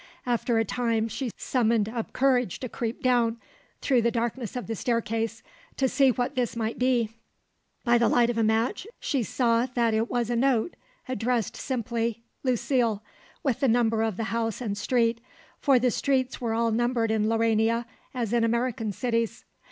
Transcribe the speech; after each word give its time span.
After 0.25 0.57
a 0.57 0.65
time 0.65 1.07
she 1.07 1.29
summoned 1.37 1.87
up 1.87 2.11
courage 2.11 2.59
to 2.61 2.67
creep 2.67 3.03
down, 3.03 3.39
through 3.81 4.01
the 4.01 4.09
darkness 4.09 4.55
of 4.55 4.65
the 4.65 4.75
staircase, 4.75 5.43
to 5.77 5.87
see 5.87 6.09
what 6.09 6.33
this 6.33 6.55
might 6.55 6.79
be. 6.79 7.13
By 7.85 7.99
the 7.99 8.07
light 8.09 8.31
of 8.31 8.37
a 8.39 8.43
match 8.43 8.87
she 8.99 9.21
saw 9.21 9.67
that 9.67 9.93
it 9.93 10.09
was 10.09 10.31
a 10.31 10.35
note 10.35 10.75
addressed 11.07 11.55
simply 11.55 12.23
Lucile 12.41 13.03
with 13.43 13.59
the 13.59 13.67
number 13.67 14.01
of 14.01 14.17
the 14.17 14.23
house 14.33 14.59
and 14.59 14.75
street, 14.75 15.21
for 15.59 15.77
the 15.77 15.91
streets 15.91 16.41
were 16.41 16.55
all 16.55 16.71
numbered 16.71 17.11
in 17.11 17.25
Laurania 17.25 17.85
as 18.11 18.33
in 18.33 18.43
American 18.43 18.91
cities. 18.91 19.45